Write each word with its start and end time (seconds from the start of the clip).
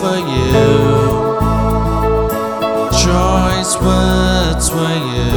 for 0.00 0.16
you. 0.16 0.54
Choice 3.04 3.72
words 3.84 4.70
for 4.70 4.92
you. 5.12 5.30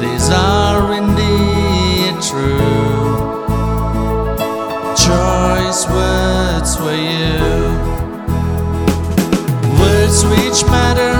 These 0.00 0.30
are 0.30 0.94
indeed 1.00 2.14
true. 2.22 3.18
Choice 5.06 5.82
words 5.96 6.70
for 6.76 6.94
you. 6.94 7.36
Words 9.78 10.24
which 10.32 10.64
matter, 10.70 11.14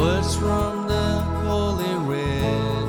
Words 0.00 0.34
from 0.36 0.88
the 0.88 1.08
Holy 1.44 1.94
Writ. 2.08 2.88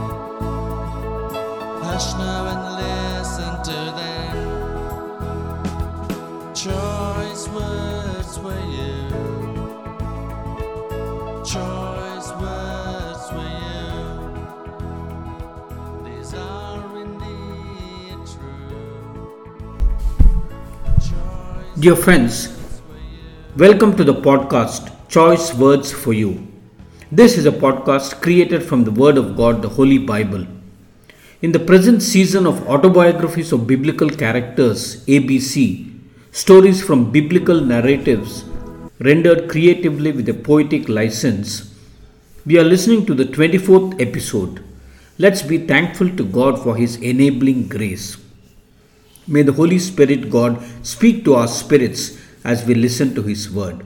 Hush 1.83 2.07
now 2.13 2.47
and 2.51 2.61
listen 2.79 3.53
to 3.69 3.79
them. 3.99 4.35
Choice 6.55 7.43
words 7.49 8.37
for 8.37 8.57
you. 8.77 8.95
Choice 11.43 12.29
words 12.39 13.23
for 13.33 13.49
you. 13.59 13.91
These 16.05 16.31
are 16.33 16.81
indeed 16.95 18.19
true. 18.31 18.71
Dear 21.77 21.97
friends, 21.97 22.47
welcome 23.57 23.97
to 23.97 24.03
the 24.05 24.13
podcast 24.13 24.83
Choice 25.09 25.53
Words 25.53 25.91
for 25.91 26.13
You. 26.13 26.50
This 27.13 27.37
is 27.37 27.45
a 27.45 27.51
podcast 27.51 28.21
created 28.21 28.63
from 28.63 28.85
the 28.85 28.91
Word 28.91 29.17
of 29.17 29.35
God, 29.35 29.61
the 29.61 29.67
Holy 29.67 29.97
Bible. 29.97 30.47
In 31.41 31.51
the 31.51 31.59
present 31.59 32.01
season 32.01 32.47
of 32.47 32.65
autobiographies 32.69 33.51
of 33.51 33.67
biblical 33.67 34.09
characters, 34.09 35.05
ABC, 35.07 35.91
stories 36.31 36.81
from 36.81 37.11
biblical 37.11 37.59
narratives 37.59 38.45
rendered 38.99 39.49
creatively 39.49 40.13
with 40.13 40.29
a 40.29 40.33
poetic 40.33 40.87
license, 40.87 41.75
we 42.45 42.57
are 42.57 42.63
listening 42.63 43.05
to 43.07 43.13
the 43.13 43.25
24th 43.25 44.01
episode. 44.01 44.63
Let's 45.17 45.41
be 45.41 45.57
thankful 45.57 46.15
to 46.15 46.23
God 46.23 46.63
for 46.63 46.77
His 46.77 46.95
enabling 46.95 47.67
grace. 47.67 48.15
May 49.27 49.41
the 49.41 49.51
Holy 49.51 49.79
Spirit 49.79 50.29
God 50.29 50.63
speak 50.81 51.25
to 51.25 51.33
our 51.33 51.49
spirits 51.49 52.17
as 52.45 52.65
we 52.65 52.73
listen 52.73 53.13
to 53.15 53.21
His 53.21 53.51
word. 53.51 53.85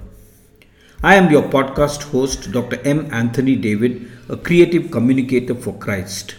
I 1.03 1.15
am 1.15 1.29
your 1.29 1.43
podcast 1.43 2.03
host, 2.03 2.51
Dr. 2.51 2.79
M. 2.85 3.09
Anthony 3.11 3.55
David, 3.55 4.09
a 4.29 4.37
creative 4.37 4.91
communicator 4.91 5.53
for 5.53 5.73
Christ. 5.73 6.35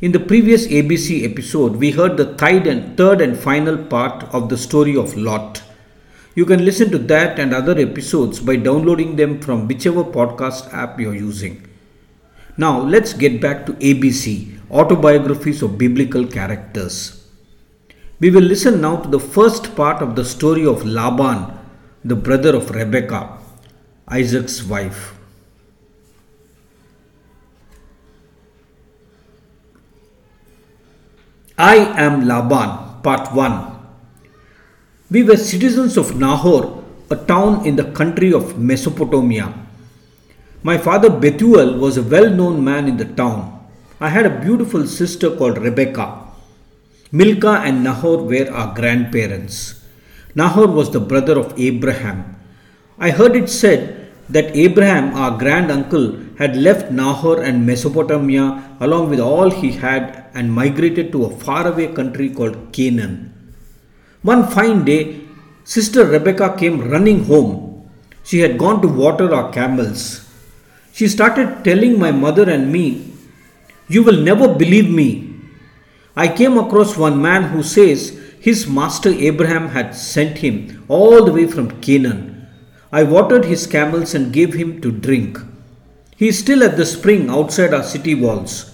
In 0.00 0.10
the 0.10 0.18
previous 0.18 0.66
ABC 0.66 1.24
episode, 1.30 1.76
we 1.76 1.92
heard 1.92 2.16
the 2.16 2.34
third 2.34 2.66
and, 2.66 2.96
third 2.96 3.20
and 3.20 3.38
final 3.38 3.78
part 3.78 4.24
of 4.34 4.48
the 4.48 4.58
story 4.58 4.96
of 4.96 5.16
Lot. 5.16 5.62
You 6.34 6.44
can 6.44 6.64
listen 6.64 6.90
to 6.90 6.98
that 6.98 7.38
and 7.38 7.54
other 7.54 7.78
episodes 7.78 8.40
by 8.40 8.56
downloading 8.56 9.14
them 9.14 9.40
from 9.40 9.68
whichever 9.68 10.02
podcast 10.02 10.72
app 10.74 10.98
you're 10.98 11.14
using. 11.14 11.66
Now, 12.56 12.80
let's 12.80 13.12
get 13.12 13.40
back 13.40 13.66
to 13.66 13.72
ABC, 13.74 14.58
autobiographies 14.70 15.62
of 15.62 15.78
biblical 15.78 16.26
characters. 16.26 17.24
We 18.18 18.30
will 18.30 18.42
listen 18.42 18.80
now 18.80 18.96
to 18.96 19.08
the 19.08 19.20
first 19.20 19.76
part 19.76 20.02
of 20.02 20.16
the 20.16 20.24
story 20.24 20.66
of 20.66 20.84
Laban, 20.84 21.56
the 22.04 22.16
brother 22.16 22.54
of 22.56 22.70
Rebekah, 22.70 23.38
Isaac's 24.08 24.62
wife. 24.62 25.14
I 31.56 31.76
am 31.96 32.28
Laban, 32.28 33.00
part 33.02 33.32
1. 33.32 33.78
We 35.10 35.22
were 35.22 35.38
citizens 35.38 35.96
of 35.96 36.18
Nahor, 36.18 36.84
a 37.10 37.16
town 37.16 37.64
in 37.64 37.76
the 37.76 37.92
country 37.92 38.32
of 38.34 38.58
Mesopotamia. 38.58 39.54
My 40.62 40.76
father 40.76 41.08
Bethuel 41.08 41.78
was 41.78 41.96
a 41.96 42.02
well 42.02 42.28
known 42.28 42.62
man 42.62 42.86
in 42.88 42.98
the 42.98 43.06
town. 43.06 43.66
I 44.00 44.10
had 44.10 44.26
a 44.26 44.40
beautiful 44.40 44.86
sister 44.86 45.34
called 45.34 45.56
Rebekah. 45.56 46.28
Milcah 47.10 47.62
and 47.64 47.82
Nahor 47.82 48.18
were 48.18 48.50
our 48.50 48.74
grandparents. 48.74 49.82
Nahor 50.34 50.66
was 50.66 50.90
the 50.90 51.00
brother 51.00 51.38
of 51.38 51.58
Abraham. 51.58 52.33
I 52.98 53.10
heard 53.10 53.34
it 53.34 53.48
said 53.48 54.12
that 54.28 54.54
Abraham, 54.56 55.14
our 55.14 55.36
granduncle, 55.36 56.16
had 56.38 56.56
left 56.56 56.90
Nahor 56.90 57.42
and 57.42 57.66
Mesopotamia 57.66 58.76
along 58.80 59.10
with 59.10 59.20
all 59.20 59.50
he 59.50 59.72
had 59.72 60.26
and 60.34 60.52
migrated 60.52 61.12
to 61.12 61.24
a 61.24 61.30
faraway 61.30 61.92
country 61.92 62.30
called 62.30 62.72
Canaan. 62.72 63.32
One 64.22 64.48
fine 64.48 64.84
day, 64.84 65.20
Sister 65.64 66.04
Rebekah 66.06 66.56
came 66.58 66.88
running 66.90 67.24
home. 67.24 67.88
She 68.22 68.40
had 68.40 68.58
gone 68.58 68.80
to 68.82 68.88
water 68.88 69.34
our 69.34 69.52
camels. 69.52 70.28
She 70.92 71.08
started 71.08 71.64
telling 71.64 71.98
my 71.98 72.12
mother 72.12 72.48
and 72.48 72.72
me, 72.72 73.12
You 73.88 74.02
will 74.02 74.20
never 74.20 74.48
believe 74.48 74.88
me. 74.88 75.34
I 76.16 76.28
came 76.28 76.56
across 76.56 76.96
one 76.96 77.20
man 77.20 77.44
who 77.44 77.62
says 77.62 78.18
his 78.40 78.66
master 78.68 79.10
Abraham 79.10 79.68
had 79.68 79.94
sent 79.94 80.38
him 80.38 80.84
all 80.88 81.24
the 81.24 81.32
way 81.32 81.46
from 81.46 81.80
Canaan. 81.80 82.33
I 82.94 83.02
watered 83.02 83.46
his 83.46 83.66
camels 83.66 84.14
and 84.14 84.32
gave 84.32 84.54
him 84.54 84.80
to 84.82 84.92
drink. 84.92 85.40
He 86.16 86.28
is 86.28 86.38
still 86.38 86.62
at 86.62 86.76
the 86.76 86.86
spring 86.86 87.28
outside 87.28 87.74
our 87.74 87.82
city 87.82 88.14
walls. 88.14 88.72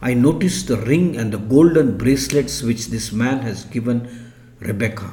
I 0.00 0.14
noticed 0.14 0.68
the 0.68 0.78
ring 0.78 1.18
and 1.18 1.34
the 1.34 1.44
golden 1.54 1.98
bracelets 1.98 2.62
which 2.62 2.86
this 2.86 3.12
man 3.12 3.40
has 3.42 3.66
given 3.66 4.32
Rebekah. 4.60 5.12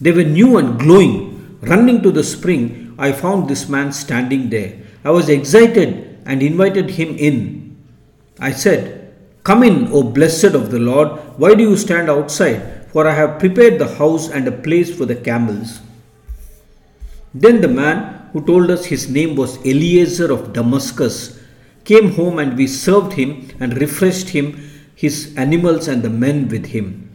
They 0.00 0.12
were 0.12 0.22
new 0.22 0.56
and 0.56 0.78
glowing. 0.78 1.58
Running 1.62 2.00
to 2.02 2.12
the 2.12 2.22
spring, 2.22 2.94
I 2.96 3.10
found 3.10 3.48
this 3.48 3.68
man 3.68 3.90
standing 3.90 4.48
there. 4.50 4.78
I 5.04 5.10
was 5.10 5.28
excited 5.28 6.20
and 6.26 6.44
invited 6.44 6.90
him 6.90 7.16
in. 7.16 7.76
I 8.38 8.52
said, 8.52 9.12
Come 9.42 9.64
in, 9.64 9.88
O 9.90 10.04
blessed 10.04 10.54
of 10.54 10.70
the 10.70 10.78
Lord. 10.78 11.08
Why 11.40 11.56
do 11.56 11.64
you 11.64 11.76
stand 11.76 12.08
outside? 12.08 12.86
For 12.92 13.08
I 13.08 13.14
have 13.14 13.40
prepared 13.40 13.80
the 13.80 13.96
house 13.96 14.28
and 14.28 14.46
a 14.46 14.52
place 14.52 14.96
for 14.96 15.06
the 15.06 15.16
camels. 15.16 15.80
Then 17.38 17.60
the 17.60 17.68
man 17.68 18.30
who 18.32 18.40
told 18.40 18.70
us 18.70 18.86
his 18.86 19.10
name 19.10 19.36
was 19.36 19.58
Eliezer 19.58 20.32
of 20.32 20.54
Damascus 20.54 21.38
came 21.84 22.12
home 22.12 22.38
and 22.38 22.56
we 22.56 22.66
served 22.66 23.12
him 23.12 23.48
and 23.60 23.76
refreshed 23.76 24.30
him, 24.30 24.70
his 24.94 25.36
animals 25.36 25.86
and 25.86 26.02
the 26.02 26.08
men 26.08 26.48
with 26.48 26.66
him. 26.66 27.10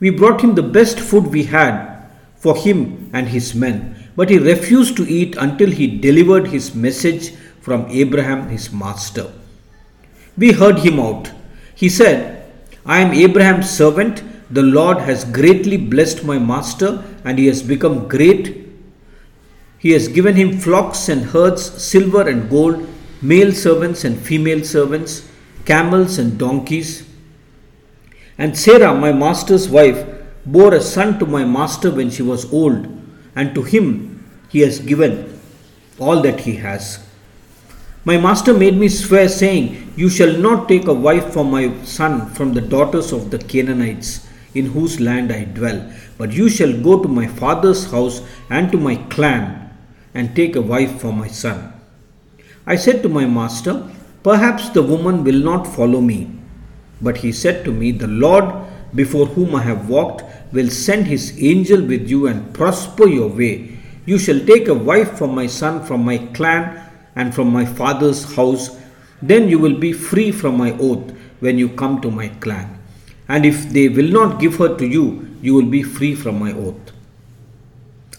We 0.00 0.10
brought 0.10 0.40
him 0.40 0.56
the 0.56 0.64
best 0.64 0.98
food 0.98 1.28
we 1.28 1.44
had 1.44 2.08
for 2.34 2.56
him 2.56 3.08
and 3.12 3.28
his 3.28 3.54
men, 3.54 4.10
but 4.16 4.30
he 4.30 4.38
refused 4.38 4.96
to 4.96 5.08
eat 5.08 5.36
until 5.36 5.70
he 5.70 5.86
delivered 5.86 6.48
his 6.48 6.74
message 6.74 7.30
from 7.60 7.86
Abraham 7.88 8.48
his 8.48 8.72
master. 8.72 9.30
We 10.36 10.52
heard 10.52 10.80
him 10.80 10.98
out. 10.98 11.30
He 11.76 11.88
said, 11.88 12.52
I 12.84 12.98
am 13.00 13.14
Abraham's 13.14 13.70
servant. 13.70 14.24
The 14.50 14.62
Lord 14.62 14.98
has 14.98 15.24
greatly 15.24 15.76
blessed 15.76 16.24
my 16.24 16.38
master, 16.38 17.04
and 17.24 17.38
he 17.38 17.46
has 17.46 17.62
become 17.62 18.08
great. 18.08 18.65
He 19.78 19.92
has 19.92 20.08
given 20.08 20.34
him 20.36 20.58
flocks 20.58 21.08
and 21.08 21.24
herds, 21.24 21.62
silver 21.82 22.28
and 22.28 22.48
gold, 22.48 22.88
male 23.22 23.52
servants 23.52 24.04
and 24.04 24.18
female 24.18 24.64
servants, 24.64 25.28
camels 25.64 26.18
and 26.18 26.38
donkeys. 26.38 27.08
And 28.38 28.56
Sarah, 28.56 28.94
my 28.94 29.12
master's 29.12 29.68
wife, 29.68 30.04
bore 30.44 30.74
a 30.74 30.80
son 30.80 31.18
to 31.18 31.26
my 31.26 31.44
master 31.44 31.90
when 31.90 32.10
she 32.10 32.22
was 32.22 32.52
old, 32.52 32.86
and 33.34 33.54
to 33.54 33.62
him 33.62 34.24
he 34.48 34.60
has 34.60 34.78
given 34.78 35.38
all 35.98 36.22
that 36.22 36.40
he 36.40 36.56
has. 36.56 37.04
My 38.04 38.16
master 38.16 38.54
made 38.54 38.76
me 38.76 38.88
swear, 38.88 39.28
saying, 39.28 39.92
You 39.96 40.08
shall 40.08 40.36
not 40.38 40.68
take 40.68 40.86
a 40.86 40.94
wife 40.94 41.32
for 41.32 41.44
my 41.44 41.82
son 41.84 42.30
from 42.30 42.54
the 42.54 42.60
daughters 42.60 43.12
of 43.12 43.30
the 43.30 43.38
Canaanites, 43.38 44.26
in 44.54 44.66
whose 44.66 45.00
land 45.00 45.32
I 45.32 45.44
dwell, 45.44 45.92
but 46.16 46.32
you 46.32 46.48
shall 46.48 46.72
go 46.72 47.02
to 47.02 47.08
my 47.08 47.26
father's 47.26 47.90
house 47.90 48.22
and 48.48 48.70
to 48.70 48.78
my 48.78 48.94
clan, 49.10 49.65
and 50.16 50.34
take 50.34 50.56
a 50.56 50.62
wife 50.72 51.00
for 51.00 51.12
my 51.12 51.28
son. 51.28 51.58
I 52.66 52.76
said 52.76 53.02
to 53.02 53.08
my 53.08 53.26
master, 53.26 53.74
Perhaps 54.22 54.70
the 54.70 54.82
woman 54.82 55.22
will 55.22 55.38
not 55.38 55.66
follow 55.66 56.00
me. 56.00 56.30
But 57.00 57.18
he 57.18 57.30
said 57.30 57.64
to 57.66 57.70
me, 57.72 57.92
The 57.92 58.08
Lord 58.08 58.46
before 58.94 59.26
whom 59.26 59.54
I 59.54 59.62
have 59.62 59.90
walked 59.90 60.24
will 60.52 60.70
send 60.70 61.06
his 61.06 61.36
angel 61.40 61.82
with 61.84 62.08
you 62.08 62.26
and 62.28 62.54
prosper 62.54 63.06
your 63.06 63.28
way. 63.28 63.76
You 64.06 64.18
shall 64.18 64.40
take 64.40 64.68
a 64.68 64.74
wife 64.74 65.18
for 65.18 65.28
my 65.28 65.46
son 65.46 65.84
from 65.84 66.04
my 66.04 66.18
clan 66.38 66.82
and 67.14 67.34
from 67.34 67.52
my 67.52 67.66
father's 67.66 68.24
house. 68.34 68.76
Then 69.20 69.48
you 69.48 69.58
will 69.58 69.78
be 69.78 69.92
free 69.92 70.32
from 70.32 70.56
my 70.56 70.72
oath 70.78 71.12
when 71.40 71.58
you 71.58 71.68
come 71.68 72.00
to 72.00 72.10
my 72.10 72.28
clan. 72.40 72.78
And 73.28 73.44
if 73.44 73.68
they 73.70 73.88
will 73.88 74.10
not 74.10 74.40
give 74.40 74.56
her 74.56 74.76
to 74.76 74.86
you, 74.86 75.36
you 75.42 75.54
will 75.54 75.70
be 75.78 75.82
free 75.82 76.14
from 76.14 76.38
my 76.38 76.52
oath. 76.52 76.95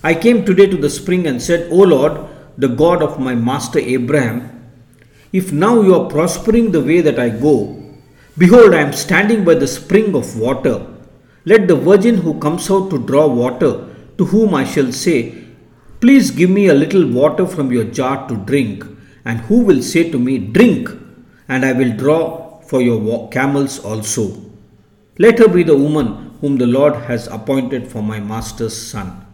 I 0.03 0.13
came 0.13 0.45
today 0.45 0.67
to 0.67 0.77
the 0.77 0.89
spring 0.89 1.25
and 1.25 1.41
said, 1.41 1.71
O 1.71 1.77
Lord, 1.77 2.27
the 2.57 2.67
God 2.67 3.01
of 3.01 3.19
my 3.19 3.33
master 3.33 3.79
Abraham, 3.79 4.69
if 5.33 5.51
now 5.51 5.81
you 5.81 5.95
are 5.95 6.09
prospering 6.09 6.71
the 6.71 6.81
way 6.81 7.01
that 7.01 7.19
I 7.19 7.29
go, 7.29 7.83
behold, 8.37 8.73
I 8.73 8.81
am 8.81 8.93
standing 8.93 9.43
by 9.43 9.55
the 9.55 9.67
spring 9.67 10.15
of 10.15 10.39
water. 10.39 10.85
Let 11.45 11.67
the 11.67 11.75
virgin 11.75 12.17
who 12.17 12.39
comes 12.39 12.69
out 12.69 12.89
to 12.91 12.99
draw 12.99 13.27
water, 13.27 13.87
to 14.17 14.25
whom 14.25 14.53
I 14.53 14.65
shall 14.65 14.91
say, 14.91 15.45
Please 15.99 16.29
give 16.31 16.49
me 16.49 16.67
a 16.67 16.73
little 16.73 17.07
water 17.09 17.47
from 17.47 17.71
your 17.71 17.83
jar 17.83 18.27
to 18.27 18.35
drink, 18.35 18.83
and 19.25 19.39
who 19.41 19.61
will 19.61 19.81
say 19.81 20.11
to 20.11 20.19
me, 20.19 20.37
Drink, 20.37 20.89
and 21.47 21.65
I 21.65 21.73
will 21.73 21.91
draw 21.95 22.61
for 22.61 22.81
your 22.81 23.29
camels 23.29 23.79
also. 23.79 24.43
Let 25.17 25.39
her 25.39 25.47
be 25.47 25.63
the 25.63 25.77
woman 25.77 26.37
whom 26.41 26.57
the 26.57 26.67
Lord 26.67 26.95
has 27.05 27.27
appointed 27.27 27.87
for 27.87 28.03
my 28.03 28.19
master's 28.19 28.79
son. 28.79 29.26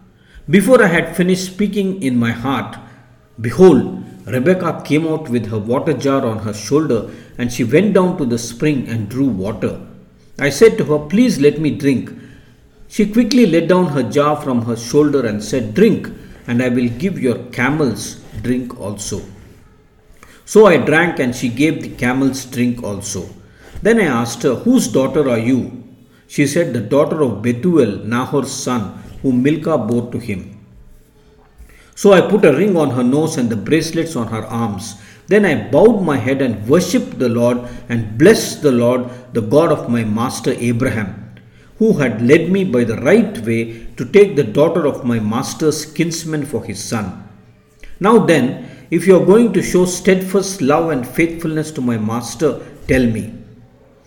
Before 0.48 0.82
I 0.82 0.88
had 0.88 1.16
finished 1.16 1.46
speaking 1.46 2.02
in 2.02 2.18
my 2.18 2.32
heart, 2.32 2.76
behold, 3.40 4.04
Rebekah 4.26 4.82
came 4.84 5.06
out 5.06 5.30
with 5.30 5.46
her 5.46 5.58
water 5.58 5.94
jar 5.94 6.26
on 6.26 6.40
her 6.40 6.52
shoulder, 6.52 7.10
and 7.38 7.50
she 7.50 7.64
went 7.64 7.94
down 7.94 8.18
to 8.18 8.26
the 8.26 8.36
spring 8.38 8.86
and 8.86 9.08
drew 9.08 9.26
water. 9.26 9.80
I 10.38 10.50
said 10.50 10.76
to 10.78 10.84
her, 10.84 10.98
Please 10.98 11.40
let 11.40 11.58
me 11.58 11.70
drink. 11.70 12.12
She 12.88 13.10
quickly 13.10 13.46
let 13.46 13.68
down 13.68 13.86
her 13.86 14.02
jar 14.02 14.40
from 14.40 14.66
her 14.66 14.76
shoulder 14.76 15.24
and 15.26 15.42
said, 15.42 15.74
Drink, 15.74 16.10
and 16.46 16.62
I 16.62 16.68
will 16.68 16.90
give 16.90 17.18
your 17.18 17.38
camels 17.44 18.16
drink 18.42 18.78
also. 18.78 19.22
So 20.44 20.66
I 20.66 20.76
drank, 20.76 21.20
and 21.20 21.34
she 21.34 21.48
gave 21.48 21.80
the 21.80 21.94
camels 21.96 22.44
drink 22.44 22.82
also. 22.82 23.30
Then 23.80 23.98
I 23.98 24.04
asked 24.04 24.42
her, 24.42 24.56
Whose 24.56 24.88
daughter 24.88 25.30
are 25.30 25.38
you? 25.38 25.84
She 26.28 26.46
said, 26.46 26.74
The 26.74 26.80
daughter 26.80 27.22
of 27.22 27.40
Bethuel, 27.40 28.04
Nahor's 28.04 28.52
son, 28.52 29.03
whom 29.24 29.42
Milcah 29.42 29.78
bore 29.78 30.12
to 30.12 30.18
him. 30.18 30.40
So 31.94 32.12
I 32.12 32.20
put 32.20 32.44
a 32.44 32.52
ring 32.52 32.76
on 32.76 32.90
her 32.90 33.02
nose 33.02 33.38
and 33.38 33.48
the 33.48 33.56
bracelets 33.56 34.16
on 34.16 34.26
her 34.26 34.44
arms. 34.44 34.96
Then 35.28 35.46
I 35.46 35.70
bowed 35.70 36.02
my 36.02 36.18
head 36.18 36.42
and 36.42 36.68
worshipped 36.68 37.18
the 37.18 37.30
Lord 37.30 37.58
and 37.88 38.18
blessed 38.18 38.60
the 38.60 38.72
Lord, 38.72 39.08
the 39.32 39.40
God 39.40 39.72
of 39.72 39.88
my 39.88 40.04
master 40.04 40.52
Abraham, 40.58 41.08
who 41.78 41.94
had 41.94 42.20
led 42.20 42.50
me 42.50 42.64
by 42.64 42.84
the 42.84 43.00
right 43.00 43.38
way 43.38 43.86
to 43.96 44.04
take 44.04 44.36
the 44.36 44.44
daughter 44.44 44.86
of 44.86 45.06
my 45.06 45.18
master's 45.18 45.86
kinsman 45.86 46.44
for 46.44 46.62
his 46.62 46.84
son. 46.84 47.26
Now 48.00 48.18
then, 48.18 48.68
if 48.90 49.06
you 49.06 49.16
are 49.16 49.24
going 49.24 49.54
to 49.54 49.62
show 49.62 49.86
steadfast 49.86 50.60
love 50.60 50.90
and 50.90 51.08
faithfulness 51.08 51.70
to 51.72 51.80
my 51.80 51.96
master, 51.96 52.60
tell 52.86 53.06
me. 53.06 53.32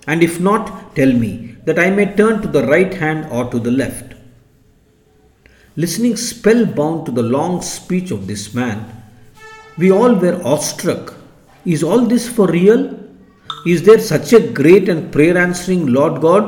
And 0.05 0.21
if 0.21 0.39
not, 0.39 0.95
tell 0.95 1.11
me, 1.11 1.55
that 1.65 1.79
I 1.79 1.89
may 1.89 2.13
turn 2.13 2.43
to 2.43 2.47
the 2.47 2.67
right 2.67 2.93
hand 2.93 3.31
or 3.31 3.49
to 3.49 3.59
the 3.59 3.71
left. 3.71 4.16
Listening 5.81 6.15
spellbound 6.15 7.05
to 7.05 7.11
the 7.11 7.21
long 7.21 7.61
speech 7.61 8.09
of 8.09 8.25
this 8.25 8.51
man, 8.55 8.79
we 9.77 9.91
all 9.91 10.15
were 10.15 10.41
awestruck. 10.43 11.13
Is 11.65 11.83
all 11.83 12.07
this 12.07 12.27
for 12.27 12.47
real? 12.47 12.99
Is 13.63 13.83
there 13.83 13.99
such 13.99 14.33
a 14.33 14.39
great 14.39 14.89
and 14.89 15.11
prayer 15.11 15.37
answering 15.37 15.85
Lord 15.85 16.19
God? 16.19 16.45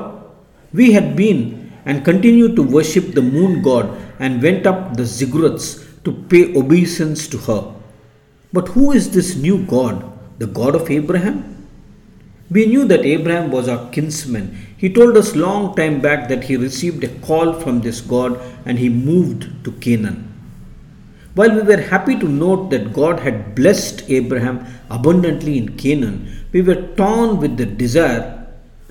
We 0.73 0.93
had 0.93 1.15
been 1.15 1.71
and 1.85 2.03
continued 2.03 2.55
to 2.55 2.63
worship 2.63 3.13
the 3.13 3.21
moon 3.21 3.61
god 3.61 3.95
and 4.17 4.41
went 4.41 4.65
up 4.65 4.97
the 4.97 5.03
ziggurats 5.03 5.67
to 6.05 6.11
pay 6.11 6.55
obeisance 6.55 7.27
to 7.27 7.37
her. 7.37 7.61
But 8.51 8.69
who 8.69 8.93
is 8.93 9.11
this 9.11 9.35
new 9.35 9.63
God, 9.67 10.11
the 10.39 10.47
God 10.47 10.73
of 10.73 10.89
Abraham? 10.89 11.58
We 12.51 12.65
knew 12.65 12.85
that 12.85 13.05
Abraham 13.05 13.51
was 13.51 13.67
our 13.67 13.89
kinsman. 13.91 14.57
He 14.75 14.91
told 14.91 15.15
us 15.17 15.35
long 15.35 15.75
time 15.75 16.01
back 16.01 16.29
that 16.29 16.45
he 16.45 16.55
received 16.55 17.03
a 17.03 17.19
call 17.19 17.53
from 17.53 17.81
this 17.81 18.01
God 18.01 18.39
and 18.65 18.79
he 18.79 18.89
moved 18.89 19.63
to 19.65 19.71
Canaan. 19.73 20.25
While 21.35 21.53
we 21.53 21.61
were 21.61 21.81
happy 21.81 22.17
to 22.19 22.27
note 22.27 22.71
that 22.71 22.91
God 22.91 23.19
had 23.19 23.53
blessed 23.55 24.09
Abraham 24.09 24.65
abundantly 24.89 25.57
in 25.57 25.77
Canaan, 25.77 26.45
we 26.51 26.61
were 26.61 26.87
torn 26.95 27.39
with 27.39 27.57
the 27.57 27.65
desire 27.67 28.47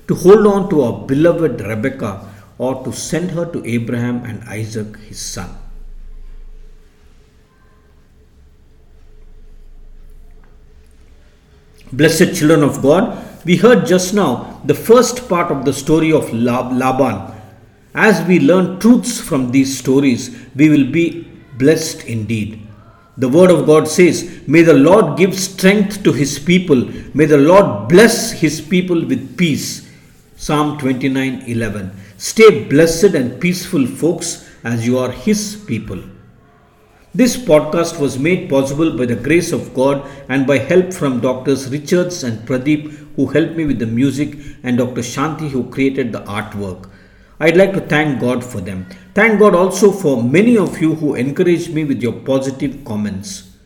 to 0.07 0.15
hold 0.15 0.47
on 0.47 0.69
to 0.69 0.81
our 0.81 1.05
beloved 1.05 1.59
Rebekah 1.61 2.25
or 2.57 2.83
to 2.85 2.93
send 2.93 3.31
her 3.31 3.45
to 3.51 3.65
Abraham 3.65 4.23
and 4.23 4.41
Isaac 4.43 4.97
his 4.99 5.19
son. 5.19 5.49
Blessed 11.91 12.35
children 12.35 12.63
of 12.63 12.81
God, 12.81 13.28
we 13.45 13.55
heard 13.57 13.85
just 13.85 14.13
now 14.13 14.61
the 14.65 14.73
first 14.73 15.29
part 15.29 15.51
of 15.51 15.65
the 15.65 15.73
story 15.73 16.11
of 16.11 16.33
Laban. 16.33 17.33
As 17.95 18.25
we 18.27 18.39
learn 18.39 18.79
truths 18.79 19.19
from 19.19 19.51
these 19.51 19.77
stories, 19.77 20.35
we 20.55 20.69
will 20.69 20.91
be 20.91 21.27
blessed 21.57 22.05
indeed. 22.05 22.61
The 23.17 23.27
word 23.27 23.51
of 23.51 23.65
God 23.65 23.87
says, 23.87 24.41
May 24.47 24.61
the 24.61 24.73
Lord 24.73 25.17
give 25.17 25.37
strength 25.37 26.03
to 26.03 26.13
his 26.13 26.39
people. 26.39 26.85
May 27.13 27.25
the 27.25 27.37
Lord 27.37 27.89
bless 27.89 28.31
his 28.31 28.61
people 28.61 29.05
with 29.05 29.37
peace. 29.37 29.89
Psalm 30.37 30.77
29 30.77 31.43
11. 31.47 31.91
Stay 32.17 32.63
blessed 32.65 33.15
and 33.15 33.41
peaceful, 33.41 33.85
folks, 33.85 34.49
as 34.63 34.85
you 34.85 34.97
are 34.97 35.11
his 35.11 35.61
people. 35.67 36.01
This 37.11 37.35
podcast 37.35 37.99
was 37.99 38.19
made 38.19 38.51
possible 38.51 38.95
by 38.95 39.07
the 39.07 39.15
grace 39.15 39.51
of 39.51 39.73
God 39.73 40.07
and 40.29 40.45
by 40.45 40.59
help 40.59 40.93
from 40.93 41.21
Doctors 41.21 41.71
Richards 41.71 42.23
and 42.23 42.47
Pradeep, 42.47 43.15
who 43.15 43.25
helped 43.25 43.55
me 43.55 43.65
with 43.65 43.79
the 43.79 43.87
music, 43.87 44.37
and 44.61 44.77
Dr. 44.77 45.01
Shanti, 45.01 45.49
who 45.49 45.71
created 45.71 46.11
the 46.11 46.21
artwork. 46.21 46.87
I'd 47.39 47.57
like 47.57 47.73
to 47.73 47.81
thank 47.81 48.21
God 48.21 48.45
for 48.45 48.61
them. 48.61 48.85
Thank 49.15 49.39
God 49.39 49.55
also 49.55 49.91
for 49.91 50.21
many 50.21 50.55
of 50.55 50.79
you 50.79 50.93
who 50.93 51.15
encouraged 51.15 51.73
me 51.73 51.83
with 51.83 52.03
your 52.03 52.13
positive 52.13 52.85
comments. 52.85 53.57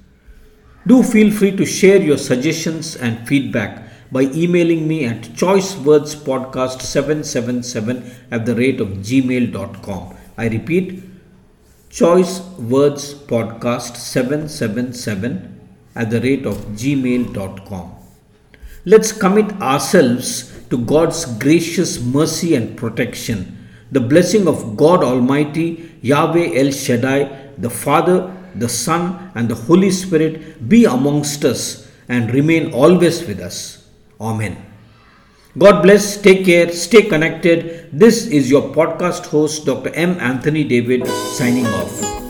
Do 0.87 1.03
feel 1.03 1.29
free 1.29 1.51
to 1.57 1.65
share 1.65 2.01
your 2.01 2.17
suggestions 2.17 2.95
and 2.95 3.27
feedback 3.27 3.89
by 4.09 4.21
emailing 4.21 4.87
me 4.87 5.03
at 5.05 5.21
choicewordspodcast777 5.21 8.13
at 8.31 8.45
the 8.45 8.55
rate 8.55 8.79
of 8.79 8.87
gmail.com. 8.87 10.15
I 10.37 10.47
repeat, 10.47 11.12
choice 11.99 12.39
words 12.73 13.03
podcast 13.31 13.97
777 13.97 15.33
at 15.95 16.09
the 16.09 16.21
rate 16.21 16.45
of 16.51 16.57
gmail.com 16.81 17.85
let's 18.93 19.11
commit 19.23 19.51
ourselves 19.71 20.29
to 20.71 20.77
god's 20.93 21.25
gracious 21.45 21.91
mercy 22.17 22.55
and 22.55 22.75
protection 22.83 23.39
the 23.91 24.03
blessing 24.13 24.47
of 24.47 24.75
god 24.83 25.03
almighty 25.11 25.67
yahweh 26.01 26.47
el 26.63 26.71
shaddai 26.83 27.19
the 27.67 27.73
father 27.85 28.17
the 28.55 28.69
son 28.69 29.31
and 29.35 29.49
the 29.49 29.61
holy 29.69 29.91
spirit 29.91 30.67
be 30.67 30.85
amongst 30.85 31.45
us 31.45 31.89
and 32.07 32.33
remain 32.33 32.73
always 32.73 33.25
with 33.27 33.39
us. 33.39 33.87
Amen 34.19 34.72
God 35.55 35.83
bless, 35.83 36.19
take 36.19 36.45
care, 36.45 36.71
stay 36.71 37.03
connected. 37.03 37.89
This 37.93 38.25
is 38.25 38.49
your 38.49 38.73
podcast 38.73 39.27
host, 39.27 39.67
Dr. 39.67 39.91
M. 39.93 40.19
Anthony 40.19 40.63
David, 40.63 41.05
signing 41.07 41.67
off. 41.67 42.22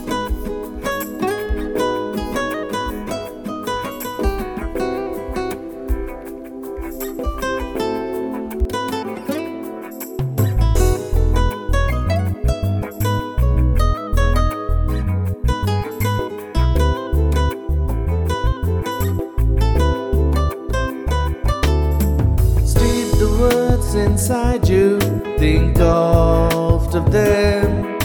Inside 24.14 24.68
you. 24.68 25.00
Think 25.38 25.80
oft 25.80 26.94
of 26.94 27.10
them 27.10 27.98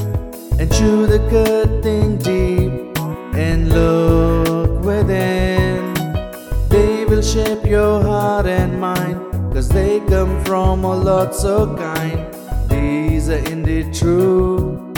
and 0.59 0.67
chew 0.73 1.05
the 1.05 1.19
good 1.29 1.83
thing 1.83 2.17
deep 2.17 2.97
and 3.45 3.69
look 3.69 4.83
within. 4.83 5.93
They 6.67 7.05
will 7.05 7.21
shape 7.21 7.63
your 7.63 8.01
heart 8.01 8.47
and 8.47 8.81
mind, 8.81 9.17
cause 9.53 9.69
they 9.69 9.99
come 10.13 10.43
from 10.45 10.83
a 10.83 10.95
lot 10.95 11.35
so 11.35 11.75
kind. 11.77 12.19
These 12.71 13.29
are 13.29 13.45
indeed 13.53 13.93
true. 13.93 14.91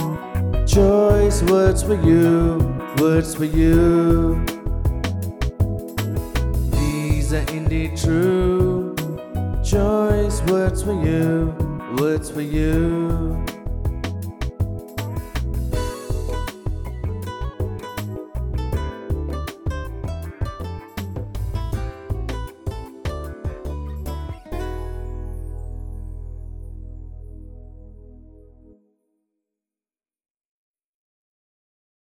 Choice 0.66 1.44
words 1.44 1.84
for 1.84 2.00
you, 2.10 2.26
words 3.00 3.36
for 3.36 3.50
you. 3.60 4.46
These 6.80 7.34
are 7.34 7.48
indeed 7.60 7.98
true 7.98 8.91
choice, 9.72 10.42
words 10.52 10.84
for 10.84 10.92
you, 11.02 11.56
words 11.98 12.30
for 12.30 12.42
you. 12.42 13.61